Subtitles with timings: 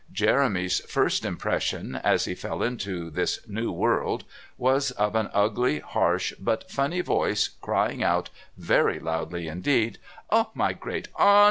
[0.11, 4.23] Jeremy's first impression, as he fell into this new world,
[4.57, 9.99] was of an ugly, harsh, but funny voice crying out very loudly indeed:
[10.31, 11.31] "Oh, my great aunt!